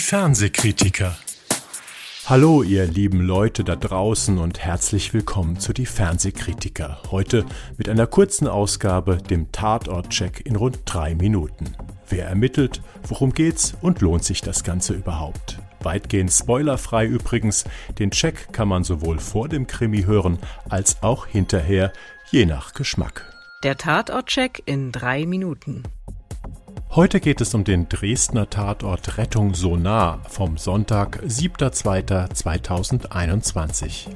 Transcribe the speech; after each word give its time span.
Fernsehkritiker. 0.00 1.16
Hallo, 2.26 2.62
ihr 2.62 2.86
lieben 2.86 3.20
Leute 3.20 3.64
da 3.64 3.76
draußen 3.76 4.38
und 4.38 4.60
herzlich 4.60 5.12
willkommen 5.12 5.58
zu 5.58 5.72
die 5.72 5.86
Fernsehkritiker. 5.86 7.02
Heute 7.10 7.44
mit 7.76 7.88
einer 7.88 8.06
kurzen 8.06 8.46
Ausgabe, 8.46 9.18
dem 9.18 9.50
Tatort-Check 9.52 10.46
in 10.46 10.56
rund 10.56 10.80
drei 10.84 11.14
Minuten. 11.14 11.76
Wer 12.08 12.26
ermittelt, 12.26 12.80
worum 13.08 13.34
geht's 13.34 13.74
und 13.80 14.00
lohnt 14.00 14.24
sich 14.24 14.40
das 14.40 14.64
Ganze 14.64 14.94
überhaupt? 14.94 15.58
Weitgehend 15.80 16.30
spoilerfrei 16.30 17.06
übrigens, 17.06 17.64
den 17.98 18.12
Check 18.12 18.52
kann 18.52 18.68
man 18.68 18.84
sowohl 18.84 19.18
vor 19.18 19.48
dem 19.48 19.66
Krimi 19.66 20.04
hören 20.04 20.38
als 20.68 21.02
auch 21.02 21.26
hinterher, 21.26 21.92
je 22.30 22.46
nach 22.46 22.72
Geschmack. 22.72 23.32
Der 23.62 23.76
Tatort-Check 23.76 24.62
in 24.66 24.92
drei 24.92 25.26
Minuten. 25.26 25.82
Heute 26.94 27.20
geht 27.20 27.40
es 27.40 27.54
um 27.54 27.64
den 27.64 27.88
Dresdner 27.88 28.50
Tatort 28.50 29.16
Rettung 29.16 29.54
so 29.54 29.76
nah 29.76 30.20
vom 30.28 30.58
Sonntag, 30.58 31.22
7.2.2021. 31.22 34.10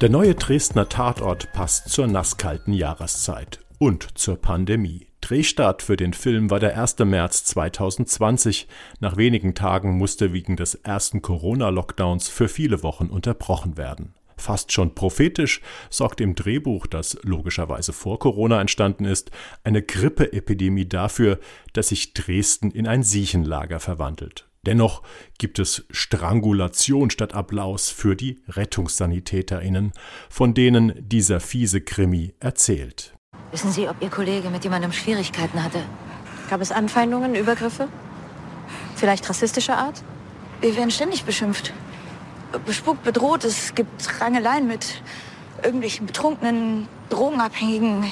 Der 0.00 0.10
neue 0.10 0.36
Dresdner 0.36 0.88
Tatort 0.88 1.52
passt 1.52 1.88
zur 1.88 2.06
nasskalten 2.06 2.72
Jahreszeit 2.72 3.58
und 3.80 4.16
zur 4.16 4.36
Pandemie. 4.36 5.08
Drehstart 5.20 5.82
für 5.82 5.96
den 5.96 6.12
Film 6.12 6.50
war 6.50 6.60
der 6.60 6.80
1. 6.80 7.00
März 7.00 7.46
2020. 7.46 8.68
Nach 9.00 9.16
wenigen 9.16 9.56
Tagen 9.56 9.98
musste 9.98 10.32
wegen 10.32 10.54
des 10.54 10.76
ersten 10.76 11.20
Corona-Lockdowns 11.20 12.28
für 12.28 12.46
viele 12.46 12.84
Wochen 12.84 13.06
unterbrochen 13.06 13.76
werden. 13.76 14.14
Fast 14.40 14.72
schon 14.72 14.94
prophetisch 14.94 15.60
sorgt 15.90 16.22
im 16.22 16.34
Drehbuch, 16.34 16.86
das 16.86 17.18
logischerweise 17.22 17.92
vor 17.92 18.18
Corona 18.18 18.58
entstanden 18.58 19.04
ist, 19.04 19.30
eine 19.64 19.82
Grippeepidemie 19.82 20.88
dafür, 20.88 21.38
dass 21.74 21.88
sich 21.88 22.14
Dresden 22.14 22.70
in 22.70 22.88
ein 22.88 23.02
Siechenlager 23.02 23.80
verwandelt. 23.80 24.48
Dennoch 24.64 25.02
gibt 25.36 25.58
es 25.58 25.84
Strangulation 25.90 27.10
statt 27.10 27.34
Applaus 27.34 27.90
für 27.90 28.16
die 28.16 28.40
RettungssanitäterInnen, 28.48 29.92
von 30.30 30.54
denen 30.54 30.94
dieser 30.98 31.40
fiese 31.40 31.82
Krimi 31.82 32.32
erzählt. 32.40 33.12
Wissen 33.52 33.72
Sie, 33.72 33.88
ob 33.90 34.00
Ihr 34.00 34.08
Kollege 34.10 34.48
mit 34.48 34.64
jemandem 34.64 34.92
Schwierigkeiten 34.92 35.62
hatte? 35.62 35.82
Gab 36.48 36.62
es 36.62 36.72
Anfeindungen, 36.72 37.34
Übergriffe? 37.34 37.88
Vielleicht 38.96 39.28
rassistischer 39.28 39.76
Art? 39.76 40.02
Wir 40.62 40.74
werden 40.76 40.90
ständig 40.90 41.24
beschimpft 41.24 41.74
bespuckt, 42.58 43.04
bedroht. 43.04 43.44
Es 43.44 43.74
gibt 43.74 44.20
Rangeleien 44.20 44.66
mit 44.66 45.02
irgendwelchen 45.62 46.06
betrunkenen, 46.06 46.88
Drogenabhängigen. 47.08 48.04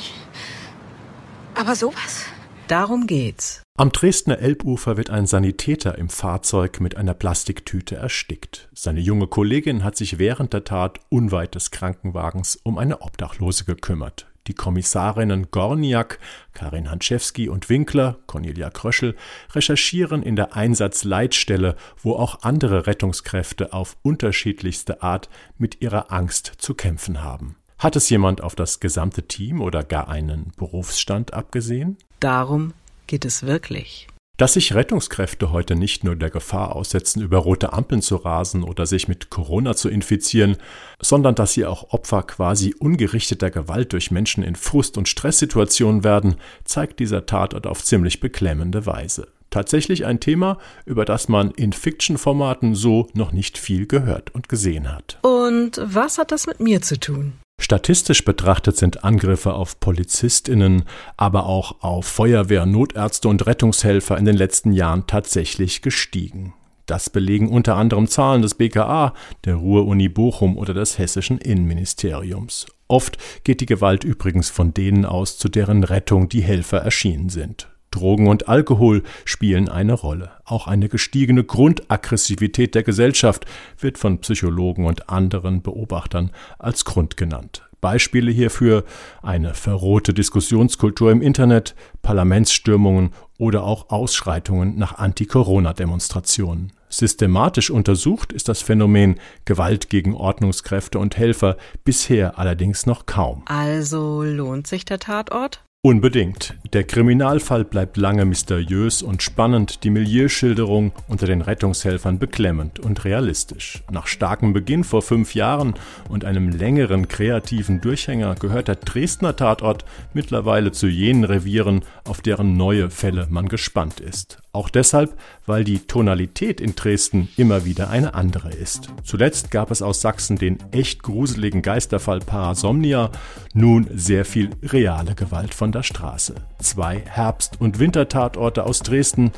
Aber 1.55 1.75
sowas? 1.75 2.27
Darum 2.69 3.06
geht's. 3.06 3.62
Am 3.78 3.92
Dresdner 3.92 4.39
Elbufer 4.41 4.97
wird 4.97 5.09
ein 5.09 5.27
Sanitäter 5.27 5.97
im 5.97 6.09
Fahrzeug 6.09 6.81
mit 6.81 6.97
einer 6.97 7.14
Plastiktüte 7.14 7.97
erstickt. 7.97 8.69
Seine 8.75 9.00
junge 9.00 9.27
Kollegin 9.27 9.84
hat 9.84 9.97
sich 9.97 10.19
während 10.19 10.53
der 10.53 10.64
Tat 10.64 11.00
unweit 11.09 11.55
des 11.55 11.70
Krankenwagens 11.70 12.56
um 12.62 12.77
eine 12.77 13.00
Obdachlose 13.00 13.64
gekümmert. 13.64 14.27
Die 14.47 14.55
Kommissarinnen 14.55 15.50
Gorniak, 15.50 16.19
Karin 16.55 16.91
Hanczewski 16.91 17.48
und 17.48 17.69
Winkler, 17.69 18.19
Cornelia 18.27 18.70
Kröschel, 18.70 19.17
recherchieren 19.55 20.22
in 20.22 20.36
der 20.36 20.56
Einsatzleitstelle, 20.56 21.77
wo 22.03 22.14
auch 22.14 22.42
andere 22.42 22.86
Rettungskräfte 22.86 23.72
auf 23.72 23.97
unterschiedlichste 24.03 25.03
Art 25.03 25.28
mit 25.59 25.82
ihrer 25.82 26.12
Angst 26.12 26.53
zu 26.59 26.75
kämpfen 26.75 27.22
haben. 27.22 27.56
Hat 27.78 27.94
es 27.94 28.10
jemand 28.10 28.43
auf 28.43 28.56
das 28.56 28.81
gesamte 28.81 29.28
Team 29.28 29.60
oder 29.60 29.84
gar 29.84 30.09
einen 30.09 30.53
Berufsstand 30.56 31.32
abgesehen? 31.32 31.97
Darum 32.19 32.75
geht 33.06 33.25
es 33.25 33.44
wirklich. 33.44 34.09
Dass 34.38 34.53
sich 34.53 34.72
Rettungskräfte 34.72 35.50
heute 35.50 35.75
nicht 35.75 36.04
nur 36.04 36.15
der 36.15 36.31
Gefahr 36.31 36.76
aussetzen, 36.76 37.21
über 37.21 37.38
rote 37.38 37.72
Ampeln 37.72 38.03
zu 38.03 38.15
rasen 38.15 38.62
oder 38.62 38.87
sich 38.87 39.09
mit 39.09 39.31
Corona 39.31 39.75
zu 39.75 39.88
infizieren, 39.88 40.56
sondern 41.00 41.34
dass 41.34 41.54
sie 41.54 41.66
auch 41.66 41.91
Opfer 41.91 42.22
quasi 42.22 42.72
ungerichteter 42.78 43.50
Gewalt 43.50 43.93
durch 43.93 44.12
Menschen 44.12 44.44
in 44.44 44.54
Frust- 44.54 44.97
und 44.97 45.09
Stresssituationen 45.09 46.04
werden, 46.04 46.37
zeigt 46.62 47.00
dieser 47.00 47.26
Tatort 47.26 47.66
auf 47.66 47.82
ziemlich 47.82 48.21
beklemmende 48.21 48.87
Weise. 48.87 49.26
Tatsächlich 49.50 50.06
ein 50.06 50.21
Thema, 50.21 50.59
über 50.87 51.05
das 51.05 51.28
man 51.28 51.50
in 51.50 51.72
Fiction-Formaten 51.72 52.76
so 52.76 53.09
noch 53.15 53.32
nicht 53.32 53.59
viel 53.59 53.88
gehört 53.88 54.32
und 54.37 54.49
gesehen 54.49 54.93
hat. 54.94 55.19
Und 55.22 55.81
was 55.82 56.19
hat 56.19 56.31
das 56.31 56.47
mit 56.47 56.60
mir 56.60 56.81
zu 56.81 57.00
tun? 57.00 57.32
Statistisch 57.60 58.24
betrachtet 58.24 58.76
sind 58.76 59.04
Angriffe 59.04 59.52
auf 59.52 59.80
Polizistinnen, 59.80 60.84
aber 61.16 61.46
auch 61.46 61.82
auf 61.82 62.06
Feuerwehr, 62.06 62.66
Notärzte 62.66 63.28
und 63.28 63.46
Rettungshelfer 63.46 64.16
in 64.16 64.24
den 64.24 64.36
letzten 64.36 64.72
Jahren 64.72 65.06
tatsächlich 65.06 65.82
gestiegen. 65.82 66.54
Das 66.86 67.10
belegen 67.10 67.50
unter 67.50 67.76
anderem 67.76 68.06
Zahlen 68.06 68.41
des 68.41 68.54
BKA, 68.54 69.12
der 69.44 69.56
Ruhr-Uni 69.56 70.08
Bochum 70.08 70.56
oder 70.56 70.72
des 70.72 70.98
hessischen 70.98 71.36
Innenministeriums. 71.36 72.66
Oft 72.86 73.19
geht 73.44 73.60
die 73.60 73.66
Gewalt 73.66 74.04
übrigens 74.04 74.48
von 74.48 74.72
denen 74.72 75.04
aus, 75.04 75.36
zu 75.36 75.50
deren 75.50 75.84
Rettung 75.84 76.30
die 76.30 76.42
Helfer 76.42 76.78
erschienen 76.78 77.28
sind. 77.28 77.69
Drogen 77.91 78.28
und 78.28 78.49
Alkohol 78.49 79.03
spielen 79.25 79.69
eine 79.69 79.94
Rolle. 79.94 80.31
Auch 80.44 80.66
eine 80.66 80.88
gestiegene 80.88 81.44
Grundaggressivität 81.44 82.75
der 82.75 82.82
Gesellschaft 82.82 83.47
wird 83.78 83.99
von 83.99 84.19
Psychologen 84.19 84.87
und 84.87 85.09
anderen 85.09 85.62
Beobachtern 85.62 86.31
als 86.59 86.84
Grund 86.84 87.16
genannt. 87.16 87.69
Beispiele 87.81 88.31
hierfür 88.31 88.84
eine 89.22 89.54
verrohte 89.54 90.12
Diskussionskultur 90.12 91.12
im 91.12 91.22
Internet, 91.22 91.76
Parlamentsstürmungen 92.03 93.10
oder 93.38 93.62
auch 93.62 93.91
Ausschreitungen 93.91 94.76
nach 94.76 94.99
Anti-Corona-Demonstrationen. 94.99 96.72
Systematisch 96.88 97.70
untersucht 97.70 98.32
ist 98.32 98.49
das 98.49 98.62
Phänomen 98.62 99.20
Gewalt 99.44 99.91
gegen 99.91 100.15
Ordnungskräfte 100.15 100.99
und 100.99 101.16
Helfer 101.19 101.56
bisher 101.84 102.38
allerdings 102.38 102.87
noch 102.87 103.06
kaum. 103.06 103.43
Also 103.47 104.22
lohnt 104.22 104.66
sich 104.66 104.84
der 104.84 104.99
Tatort? 104.99 105.62
Unbedingt. 105.81 106.56
Der 106.72 106.83
Kriminalfall 106.83 107.65
bleibt 107.65 107.97
lange 107.97 108.25
mysteriös 108.25 109.00
und 109.00 109.22
spannend, 109.22 109.84
die 109.84 109.91
Milieuschilderung 109.91 110.91
unter 111.06 111.27
den 111.27 111.41
Rettungshelfern 111.41 112.19
beklemmend 112.19 112.81
und 112.81 113.05
realistisch. 113.05 113.84
Nach 113.88 114.09
starkem 114.09 114.53
Beginn 114.53 114.83
vor 114.83 115.03
fünf 115.03 115.37
Jahren 115.37 115.75
und 116.09 116.25
einem 116.25 116.49
längeren 116.49 117.06
kreativen 117.06 117.81
Durchhänger 117.81 118.34
gehört 118.34 118.67
der 118.67 118.75
Dresdner 118.75 119.37
Tatort 119.37 119.84
mittlerweile 120.15 120.72
zu 120.72 120.88
jenen 120.88 121.22
Revieren, 121.22 121.84
auf 122.03 122.22
deren 122.22 122.56
neue 122.56 122.91
Fälle 122.91 123.28
man 123.31 123.49
gespannt 123.49 124.00
ist. 124.00 124.43
Auch 124.58 124.70
deshalb, 124.70 125.16
weil 125.46 125.62
die 125.62 125.78
Tonalität 125.78 126.60
in 126.60 126.74
Dresden 126.74 127.28
immer 127.36 127.64
wieder 127.64 127.91
eine 127.91 128.14
andere 128.14 128.50
ist. 128.50 128.88
Zuletzt 129.04 129.52
gab 129.52 129.70
es 129.70 129.82
aus 129.82 130.00
Sachsen 130.00 130.36
den 130.36 130.58
echt 130.72 131.04
gruseligen 131.04 131.62
Geisterfall 131.62 132.19
Parasomnia, 132.19 133.12
nun 133.54 133.86
sehr 133.94 134.24
viel 134.24 134.50
reale 134.64 135.14
Gewalt 135.14 135.54
von 135.54 135.70
der 135.70 135.84
Straße. 135.84 136.34
Zwei 136.58 137.04
Herbst- 137.06 137.60
und 137.60 137.78
Wintertatorte 137.78 138.64
aus 138.64 138.80
Dresden, 138.80 139.30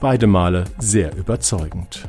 beide 0.00 0.26
Male 0.26 0.64
sehr 0.78 1.14
überzeugend. 1.18 2.08